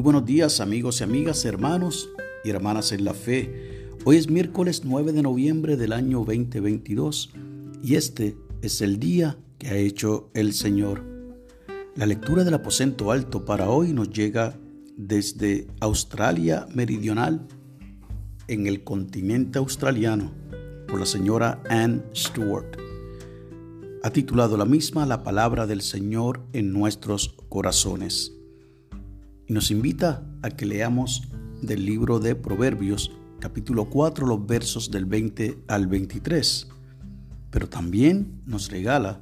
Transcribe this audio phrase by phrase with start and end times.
[0.00, 2.08] Muy buenos días amigos y amigas, hermanos
[2.42, 3.86] y hermanas en la fe.
[4.06, 7.34] Hoy es miércoles 9 de noviembre del año 2022
[7.82, 11.04] y este es el día que ha hecho el Señor.
[11.96, 14.58] La lectura del aposento alto para hoy nos llega
[14.96, 17.46] desde Australia Meridional,
[18.48, 20.32] en el continente australiano,
[20.88, 22.74] por la señora Anne Stewart.
[24.02, 28.39] Ha titulado la misma La palabra del Señor en nuestros corazones
[29.50, 31.24] y nos invita a que leamos
[31.60, 36.68] del libro de Proverbios, capítulo 4, los versos del 20 al 23.
[37.50, 39.20] Pero también nos regala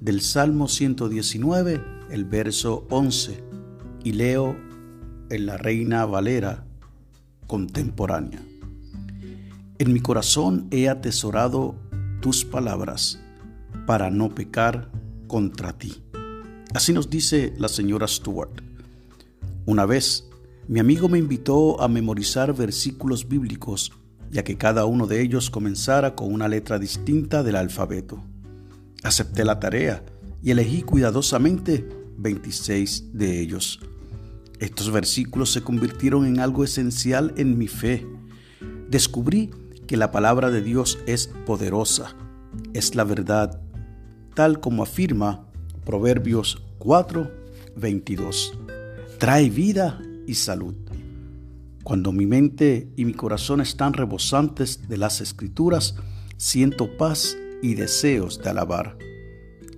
[0.00, 3.44] del Salmo 119, el verso 11,
[4.02, 4.56] y leo
[5.28, 6.64] en la Reina Valera
[7.46, 8.40] contemporánea.
[9.76, 11.74] En mi corazón he atesorado
[12.22, 13.20] tus palabras
[13.86, 14.90] para no pecar
[15.26, 16.02] contra ti.
[16.72, 18.61] Así nos dice la señora Stuart.
[19.64, 20.28] Una vez,
[20.66, 23.92] mi amigo me invitó a memorizar versículos bíblicos,
[24.28, 28.24] ya que cada uno de ellos comenzara con una letra distinta del alfabeto.
[29.04, 30.04] Acepté la tarea
[30.42, 33.78] y elegí cuidadosamente 26 de ellos.
[34.58, 38.04] Estos versículos se convirtieron en algo esencial en mi fe.
[38.90, 39.50] Descubrí
[39.86, 42.16] que la palabra de Dios es poderosa,
[42.74, 43.60] es la verdad,
[44.34, 45.46] tal como afirma
[45.84, 47.30] Proverbios 4,
[47.76, 48.54] 22
[49.22, 50.74] trae vida y salud.
[51.84, 55.94] Cuando mi mente y mi corazón están rebosantes de las escrituras,
[56.36, 58.98] siento paz y deseos de alabar.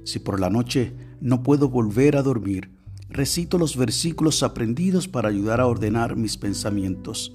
[0.05, 2.71] Si por la noche no puedo volver a dormir,
[3.11, 7.31] recito los versículos aprendidos para ayudar a ordenar mis pensamientos.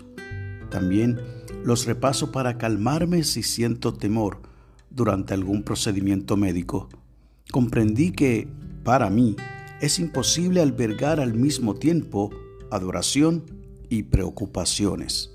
[0.71, 1.19] También
[1.63, 4.41] los repaso para calmarme si siento temor
[4.89, 6.89] durante algún procedimiento médico.
[7.52, 8.47] Comprendí que,
[8.83, 9.35] para mí,
[9.81, 12.31] es imposible albergar al mismo tiempo
[12.71, 13.43] adoración
[13.89, 15.31] y preocupaciones.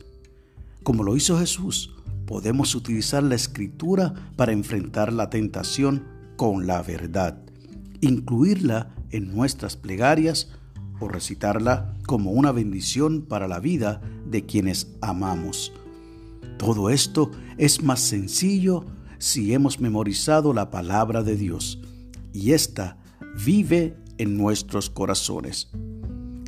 [0.82, 1.94] Como lo hizo Jesús,
[2.26, 6.04] podemos utilizar la escritura para enfrentar la tentación
[6.36, 7.38] con la verdad,
[8.00, 10.50] incluirla en nuestras plegarias
[11.00, 15.72] o recitarla como una bendición para la vida de quienes amamos.
[16.58, 18.84] Todo esto es más sencillo
[19.18, 21.80] si hemos memorizado la palabra de Dios
[22.32, 22.98] y ésta
[23.44, 25.70] vive en nuestros corazones.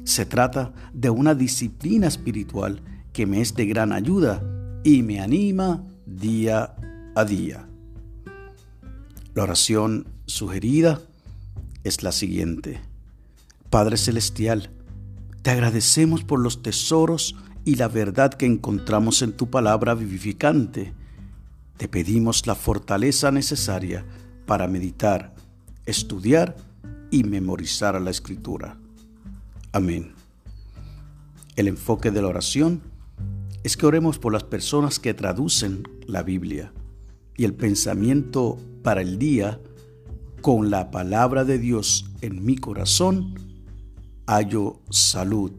[0.05, 2.81] Se trata de una disciplina espiritual
[3.13, 4.43] que me es de gran ayuda
[4.85, 6.75] y me anima día
[7.15, 7.67] a día.
[9.35, 11.01] La oración sugerida
[11.83, 12.81] es la siguiente.
[13.71, 14.71] Padre Celestial,
[15.43, 20.93] te agradecemos por los tesoros y la verdad que encontramos en tu palabra vivificante.
[21.77, 24.05] Te pedimos la fortaleza necesaria
[24.47, 25.35] para meditar,
[25.85, 26.57] estudiar
[27.17, 28.79] y memorizar la escritura.
[29.73, 30.13] Amén.
[31.57, 32.83] El enfoque de la oración
[33.65, 36.75] es que oremos por las personas que traducen la Biblia
[37.35, 39.59] y el pensamiento para el día
[40.43, 43.35] con la palabra de Dios en mi corazón,
[44.27, 45.53] hallo salud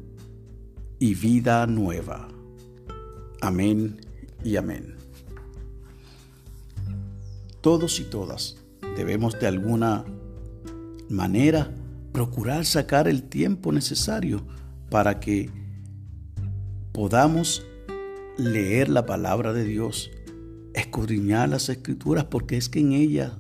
[1.00, 2.28] y vida nueva.
[3.42, 4.00] Amén
[4.44, 4.96] y amén.
[7.62, 8.58] Todos y todas
[8.96, 10.06] debemos de alguna
[11.10, 11.72] manera
[12.12, 14.42] procurar sacar el tiempo necesario
[14.90, 15.50] para que
[16.92, 17.64] podamos
[18.38, 20.10] leer la palabra de Dios,
[20.74, 23.38] escudriñar las escrituras, porque es que en ella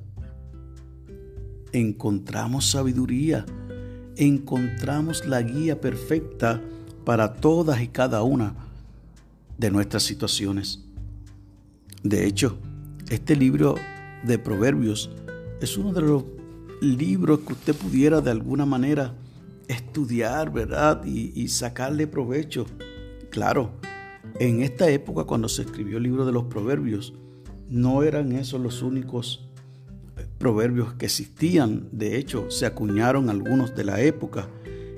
[1.71, 3.45] encontramos sabiduría,
[4.15, 6.61] encontramos la guía perfecta
[7.05, 8.55] para todas y cada una
[9.57, 10.83] de nuestras situaciones.
[12.03, 12.57] De hecho,
[13.09, 13.75] este libro
[14.23, 15.09] de Proverbios
[15.61, 16.23] es uno de los
[16.81, 19.13] libros que usted pudiera de alguna manera
[19.67, 21.03] estudiar, ¿verdad?
[21.05, 22.65] Y, sacarle provecho.
[23.29, 23.71] Claro,
[24.39, 27.13] en esta época cuando se escribió el libro de los proverbios,
[27.69, 29.49] no eran esos los únicos
[30.37, 31.89] proverbios que existían.
[31.91, 34.47] De hecho, se acuñaron algunos de la época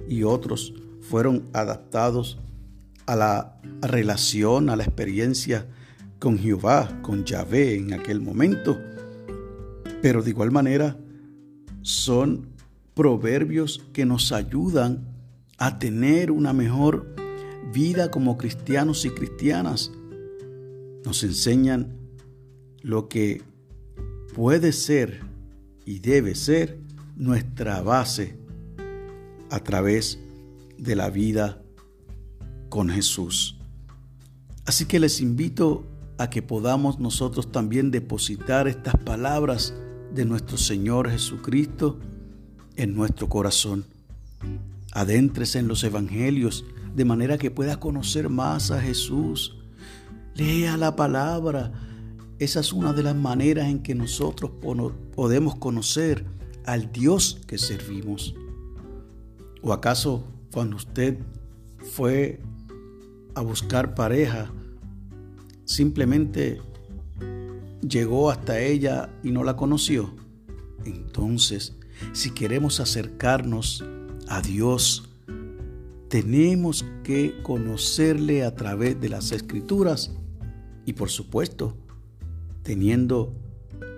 [0.08, 2.40] y otros fueron adaptados
[3.06, 5.66] a la relación, a la experiencia
[6.20, 8.78] con Jehová, con Yahvé en aquel momento.
[10.02, 10.98] Pero de igual manera,
[11.90, 12.46] son
[12.94, 15.08] proverbios que nos ayudan
[15.58, 17.16] a tener una mejor
[17.74, 19.92] vida como cristianos y cristianas.
[21.04, 21.98] Nos enseñan
[22.84, 23.42] lo que
[24.36, 25.22] puede ser
[25.84, 26.78] y debe ser
[27.16, 28.38] nuestra base
[29.50, 30.20] a través
[30.78, 31.60] de la vida
[32.70, 33.58] con Jesús.
[34.66, 35.88] Así que les invito
[36.20, 39.74] a que podamos nosotros también depositar estas palabras
[40.14, 42.00] de nuestro Señor Jesucristo
[42.76, 43.86] en nuestro corazón
[44.92, 46.66] Adéntrese en los evangelios
[46.96, 49.56] de manera que pueda conocer más a Jesús.
[50.36, 51.72] Lea la palabra.
[52.40, 54.52] Esa es una de las maneras en que nosotros
[55.16, 56.26] podemos conocer
[56.66, 58.34] al Dios que servimos.
[59.62, 61.20] ¿O acaso cuando usted
[61.78, 62.42] fue
[63.36, 64.52] a buscar pareja,
[65.66, 66.62] simplemente
[67.82, 70.16] llegó hasta ella y no la conoció?
[70.86, 71.76] Entonces,
[72.14, 73.84] si queremos acercarnos
[74.28, 75.10] a Dios,
[76.10, 80.12] tenemos que conocerle a través de las escrituras
[80.86, 81.78] y por supuesto
[82.64, 83.34] teniendo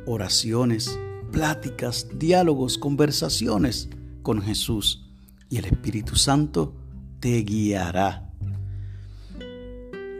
[0.06, 1.00] oraciones,
[1.32, 3.90] pláticas, diálogos, conversaciones
[4.22, 5.10] con Jesús
[5.50, 6.74] y el Espíritu Santo
[7.20, 8.32] te guiará.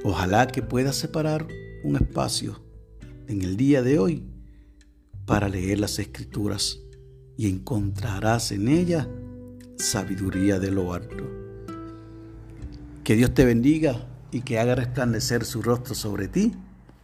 [0.04, 1.48] Ojalá que puedas separar
[1.84, 2.62] un espacio
[3.32, 4.24] en el día de hoy
[5.26, 6.80] para leer las escrituras
[7.38, 9.08] y encontrarás en ella
[9.78, 11.30] sabiduría de lo alto.
[13.04, 16.54] Que Dios te bendiga y que haga resplandecer su rostro sobre ti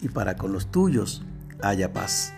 [0.01, 1.23] y para con los tuyos
[1.61, 2.33] haya paz.